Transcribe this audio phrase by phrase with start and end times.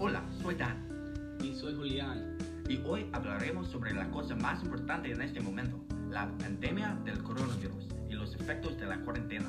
[0.00, 2.36] Hola, soy Dan Y soy Julián.
[2.68, 5.78] y hoy hablaremos sobre la cosa más importante en este momento,
[6.10, 9.48] la pandemia del coronavirus y los efectos de la cuarentena.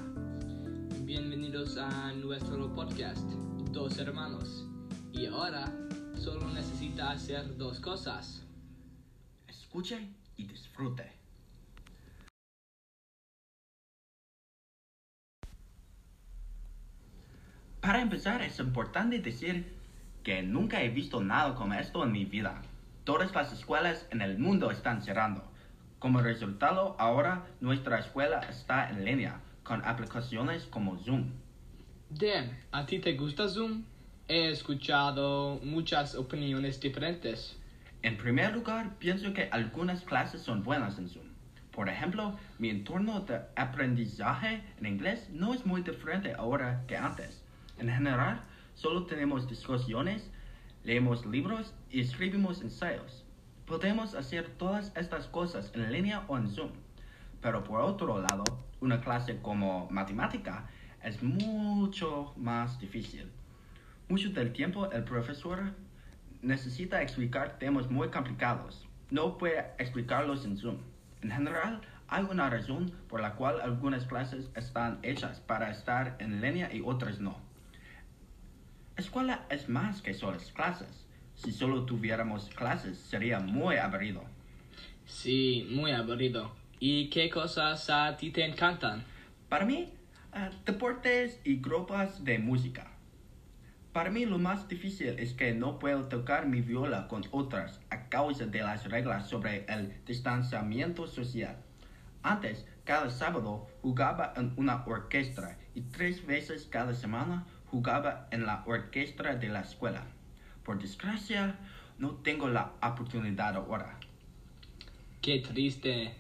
[1.02, 3.28] Bienvenidos a nuestro podcast,
[3.72, 4.68] Dos Hermanos.
[5.14, 5.66] Y ahora
[6.16, 8.46] solo necesita hacer dos cosas.
[9.48, 11.12] Escuche y disfrute.
[17.82, 19.85] Para empezar, es importante decir
[20.26, 22.60] que nunca he visto nada como esto en mi vida.
[23.04, 25.44] Todas las escuelas en el mundo están cerrando.
[26.00, 31.30] Como resultado, ahora nuestra escuela está en línea, con aplicaciones como Zoom.
[32.10, 33.84] Dan, ¿a ti te gusta Zoom?
[34.28, 37.60] He escuchado muchas opiniones diferentes.
[38.02, 41.28] En primer lugar, pienso que algunas clases son buenas en Zoom.
[41.72, 47.44] Por ejemplo, mi entorno de aprendizaje en inglés no es muy diferente ahora que antes.
[47.78, 48.42] En general,
[48.76, 50.30] solo tenemos discusiones,
[50.84, 53.26] leemos libros y escribimos ensayos.
[53.66, 56.70] Podemos hacer todas estas cosas en línea o en Zoom.
[57.42, 58.44] Pero por otro lado,
[58.82, 60.70] una clase como matemática
[61.04, 63.32] es mucho más difícil.
[64.08, 65.74] Mucho del tiempo el profesor
[66.42, 68.88] necesita explicar temas muy complicados.
[69.10, 70.78] No puede explicarlos en Zoom.
[71.22, 76.42] En general, hay una razón por la cual algunas clases están hechas para estar en
[76.42, 77.45] línea y otras no.
[78.98, 81.06] Escuela es más que solo clases.
[81.36, 84.24] Si solo tuviéramos clases sería muy aburrido.
[85.06, 86.56] Sí, muy aburrido.
[86.80, 89.04] ¿Y qué cosas a ti te encantan?
[89.50, 89.92] Para mí,
[90.34, 92.90] eh, deportes y grupos de música.
[93.92, 98.08] Para mí lo más difícil es que no puedo tocar mi viola con otras a
[98.08, 101.58] causa de las reglas sobre el distanciamiento social.
[102.24, 108.64] Antes, cada sábado jugaba en una orquesta y tres veces cada semana jugaba en la
[108.66, 110.04] orquesta de la escuela.
[110.64, 111.56] Por desgracia,
[111.98, 114.00] no tengo la oportunidad ahora.
[115.22, 116.14] Qué triste.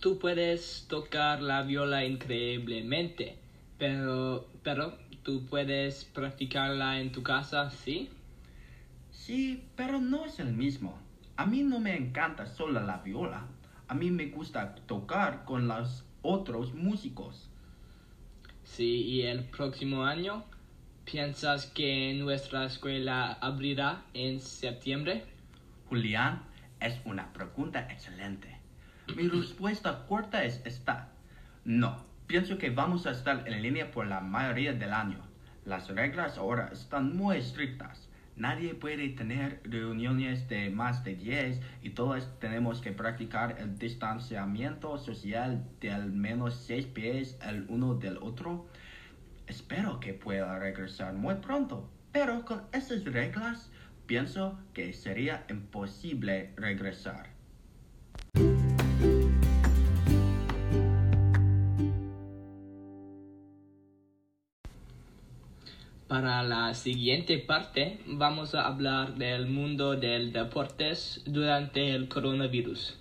[0.00, 3.38] Tú puedes tocar la viola increíblemente,
[3.78, 8.10] pero, pero tú puedes practicarla en tu casa, ¿sí?
[9.10, 10.98] Sí, pero no es el mismo.
[11.36, 13.46] A mí no me encanta solo la viola.
[13.88, 17.48] A mí me gusta tocar con los otros músicos.
[18.64, 20.44] Sí, y el próximo año,
[21.06, 25.24] ¿piensas que nuestra escuela abrirá en septiembre?
[25.88, 26.42] Julián,
[26.80, 28.58] es una pregunta excelente.
[29.14, 31.10] Mi respuesta corta es esta.
[31.64, 35.20] No, pienso que vamos a estar en línea por la mayoría del año.
[35.64, 38.08] Las reglas ahora están muy estrictas.
[38.34, 44.98] Nadie puede tener reuniones de más de 10 y todos tenemos que practicar el distanciamiento
[44.98, 48.66] social de al menos 6 pies el uno del otro.
[49.46, 53.70] Espero que pueda regresar muy pronto, pero con esas reglas
[54.06, 57.30] pienso que sería imposible regresar.
[66.08, 72.96] Para la siguiente parte vamos a hablar del mundo del deportes durante el coronavirus.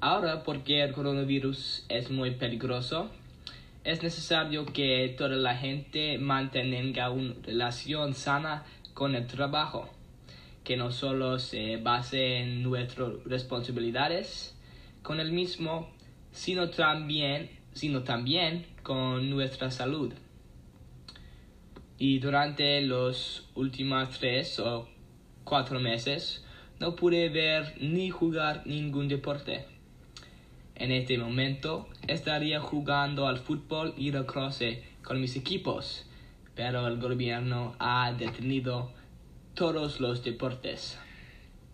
[0.00, 3.10] Ahora, porque el coronavirus es muy peligroso,
[3.88, 9.88] es necesario que toda la gente mantenga una relación sana con el trabajo,
[10.62, 14.54] que no solo se base en nuestras responsabilidades
[15.02, 15.88] con el mismo,
[16.32, 20.12] sino también, sino también con nuestra salud.
[21.96, 24.86] Y durante los últimos tres o
[25.44, 26.44] cuatro meses
[26.78, 29.77] no pude ver ni jugar ningún deporte.
[30.78, 36.06] En este momento estaría jugando al fútbol y lacrosse con mis equipos,
[36.54, 38.92] pero el gobierno ha detenido
[39.54, 40.96] todos los deportes.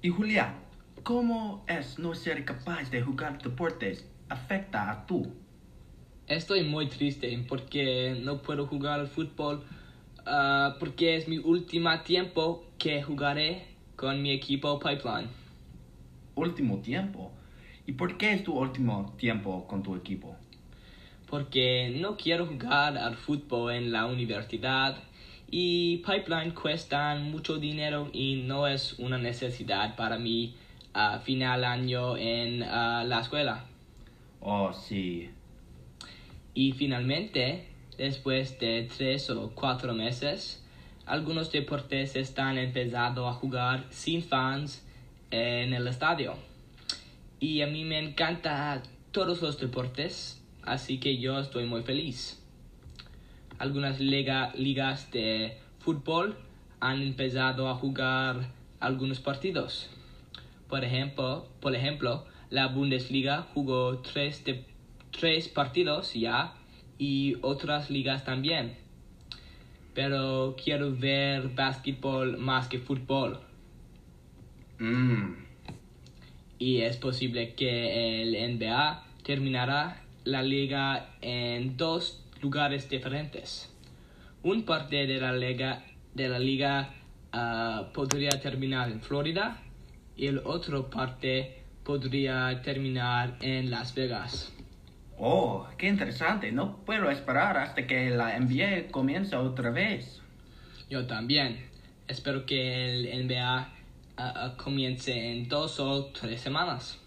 [0.00, 0.54] Y Julián,
[1.02, 5.34] ¿cómo es no ser capaz de jugar deportes afecta a tú?
[6.26, 9.66] Estoy muy triste porque no puedo jugar al fútbol
[10.24, 13.66] ah, porque es mi último tiempo que jugaré
[13.96, 15.28] con mi equipo Pipeline.
[16.36, 17.30] Último tiempo.
[17.86, 20.36] ¿Y por qué es tu último tiempo con tu equipo?
[21.34, 24.96] porque no quiero jugar al fútbol en la universidad
[25.50, 30.54] y Pipeline cuesta mucho dinero y no es una necesidad para mí
[30.92, 33.64] a final año en ah, la escuela.
[34.40, 35.28] Oh, sí.
[36.54, 37.66] Y finalmente,
[37.98, 40.64] después de tres o cuatro meses,
[41.04, 44.86] algunos deportes están empezando a jugar sin fans
[45.32, 46.36] en el estadio.
[47.44, 48.82] Y a mí me encanta
[49.12, 52.42] todos los deportes, así que yo estoy muy feliz.
[53.58, 56.38] Algunas liga- ligas de fútbol
[56.80, 58.48] han empezado a jugar
[58.80, 59.90] algunos partidos.
[60.70, 64.42] Por ejemplo, por ejemplo la Bundesliga jugó tres,
[65.10, 66.54] tres partidos ya
[66.96, 68.74] y otras ligas también.
[69.92, 73.38] Pero quiero ver básquetbol más que fútbol.
[74.78, 75.43] Mm,
[76.64, 83.70] Y es posible que el NBA terminará la liga en dos lugares diferentes.
[84.42, 85.84] Un parte de la liga,
[86.14, 86.94] de la liga
[87.32, 89.60] ah, podría terminar en Florida
[90.16, 94.50] y el otro parte podría terminar en Las Vegas.
[95.18, 96.50] Oh, qué interesante.
[96.50, 100.22] No puedo esperar hasta que la NBA comience otra vez.
[100.88, 101.66] Yo también.
[102.08, 103.73] Espero que el NBA
[104.16, 106.98] ah, comience en dos o tres semanas.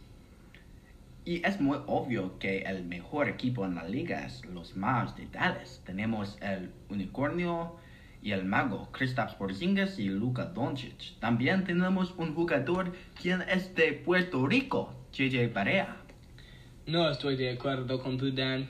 [1.25, 5.27] Y es muy obvio que el mejor equipo en la liga es los Mavs de
[5.27, 5.81] Dallas.
[5.85, 7.75] Tenemos el Unicornio
[8.21, 11.19] y el Mago, Kristaps Porzingis y Luka Doncic.
[11.19, 15.97] También tenemos un jugador quien es de Puerto Rico, JJ Barea.
[16.85, 18.67] No estoy de acuerdo con tu Dan.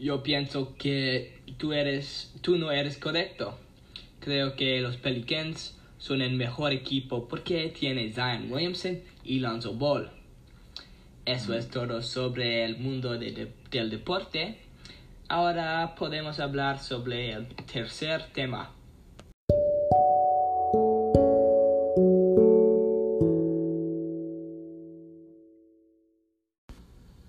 [0.00, 3.58] Yo pienso que tú eres, tú no eres correcto.
[4.20, 10.08] Creo que los Pelicans son el mejor equipo porque tiene Zion Williamson y Lonzo Ball.
[11.24, 14.58] Eso es todo sobre el mundo de- de- del deporte.
[15.28, 18.70] Ahora podemos hablar sobre el tercer tema.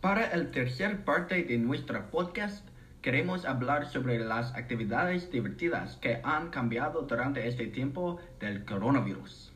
[0.01, 2.63] Para el tercer parte de nuestro podcast,
[3.07, 9.54] queremos hablar sobre las actividades divertidas que han cambiado durante este tiempo del coronavirus.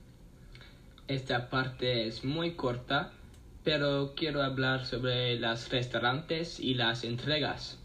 [1.10, 3.12] Esta parte es muy corta,
[3.66, 7.78] pero quiero hablar sobre los restaurantes y las entregas,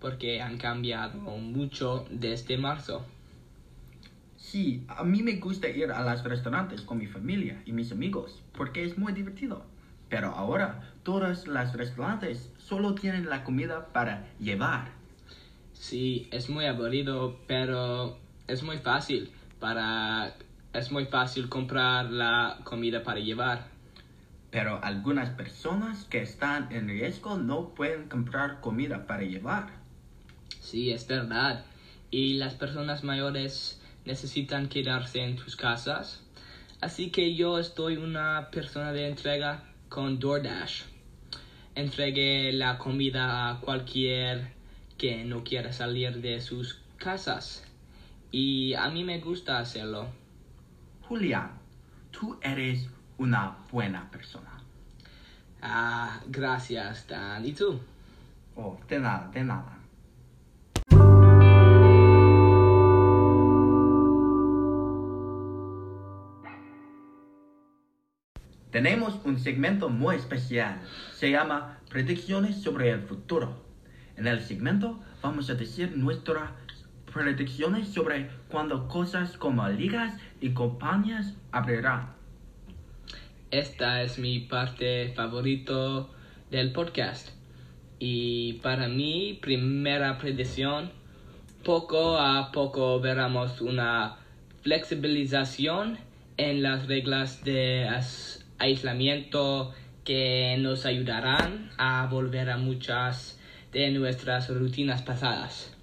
[0.00, 3.02] porque han cambiado mucho desde marzo.
[4.36, 8.42] Sí, a mí me gusta ir a los restaurantes con mi familia y mis amigos
[8.52, 9.64] porque es muy divertido.
[10.10, 14.88] Pero ahora todos los restaurantes solo tienen la comida para llevar.
[15.72, 20.34] Sí, es muy aburrido, pero es muy fácil para
[20.72, 23.68] es muy fácil comprar la comida para llevar.
[24.50, 29.68] Pero algunas personas que están en riesgo no pueden comprar comida para llevar.
[30.60, 31.64] Sí, es verdad.
[32.10, 36.22] Y las personas mayores necesitan quedarse en sus casas.
[36.80, 40.84] Así que yo estoy una persona de entrega con DoorDash.
[41.74, 44.52] Entregué la comida a cualquier
[44.96, 47.64] que no quiera salir de sus casas.
[48.30, 50.06] Y a mí me gusta hacerlo.
[51.02, 51.50] Julián,
[52.12, 52.88] tú eres
[53.18, 54.62] una buena persona.
[55.60, 57.44] Ah, gracias, Dan.
[57.44, 57.80] ¿Y tú?
[58.54, 59.79] Oh, de nada, de nada.
[68.70, 70.80] Tenemos un segmento muy especial.
[71.14, 73.64] Se llama Predicciones sobre el futuro.
[74.16, 76.50] En el segmento vamos a decir nuestras
[77.12, 82.14] predicciones sobre cuándo cosas como ligas y compañías abrirán.
[83.50, 86.14] Esta es mi parte favorito
[86.52, 87.30] del podcast.
[87.98, 90.92] Y para mi primera predicción,
[91.64, 94.18] poco a poco veremos una
[94.62, 95.98] flexibilización
[96.36, 99.72] en las reglas de as- aislamiento
[100.04, 103.40] que nos ayudarán a volver a muchas
[103.72, 105.76] de nuestras rutinas pasadas.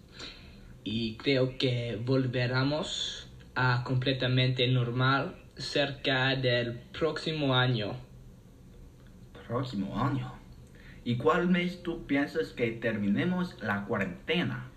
[0.83, 7.95] Y creo que volveremos a completamente normal cerca del próximo año.
[9.47, 10.33] Próximo año.
[11.03, 14.69] ¿Y cuál mes tú piensas que terminemos la cuarentena?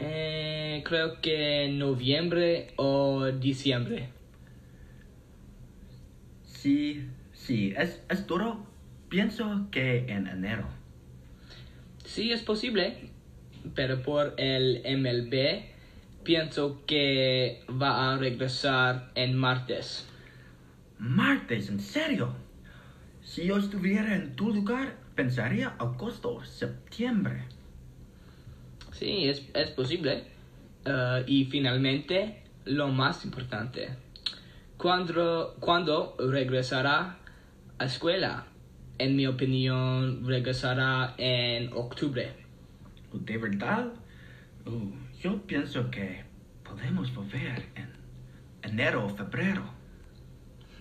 [0.00, 4.17] Eh, creo que noviembre o diciembre.
[6.60, 8.66] Sí, sí, es, es duro.
[9.08, 10.66] Pienso que en enero.
[12.04, 13.10] Sí, es posible,
[13.76, 15.62] pero por el MLB
[16.24, 20.08] pienso que va a regresar en martes.
[20.98, 22.34] Martes, ¿en serio?
[23.22, 27.44] Si yo estuviera en tu lugar, pensaría agosto o septiembre.
[28.90, 30.24] Sí, es, es posible.
[30.84, 33.90] Eh, y finalmente, lo más importante.
[34.78, 37.18] ¿Cuándo, ¿Cuándo regresará
[37.78, 38.46] a escuela?
[38.98, 42.32] En mi opinión, regresará en octubre.
[43.12, 43.88] ¿De verdad?
[44.66, 46.22] Uh, yo pienso que
[46.62, 47.92] podemos volver en
[48.62, 49.64] enero o febrero.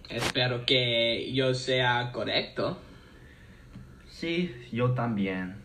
[0.10, 2.78] Espero que yo sea correcto.
[4.08, 5.56] Sí, yo también.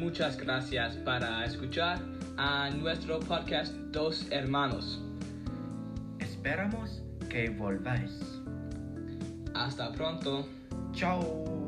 [0.00, 1.98] Muchas gracias para escuchar
[2.36, 5.09] a nuestro podcast Dos Hermanos.
[6.40, 8.18] Esperamos que volváis.
[9.52, 10.48] Hasta pronto.
[10.94, 11.59] Chao.